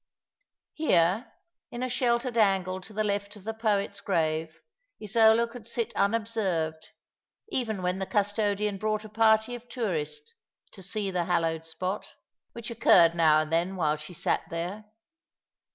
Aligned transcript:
Here, 0.73 1.31
in 1.69 1.83
a 1.83 1.87
sheltered 1.87 2.35
angle 2.35 2.81
to 2.81 2.91
the 2.91 3.03
left 3.03 3.35
of 3.35 3.43
the 3.43 3.53
poet's 3.53 4.01
grave, 4.01 4.59
Isola 4.99 5.47
could 5.47 5.67
sit 5.67 5.95
unobserved, 5.95 6.87
even 7.49 7.83
when 7.83 7.99
the 7.99 8.07
custodian 8.07 8.79
brought 8.79 9.05
a 9.05 9.09
party 9.09 9.53
of 9.53 9.69
tourists 9.69 10.33
to 10.71 10.81
see 10.81 11.11
the 11.11 11.25
hallowed 11.25 11.67
spot, 11.67 12.15
which 12.53 12.71
occurred 12.71 13.13
now 13.13 13.41
and 13.41 13.53
then 13.53 13.75
while 13.75 13.95
she 13.95 14.15
sat 14.15 14.41
there. 14.49 14.85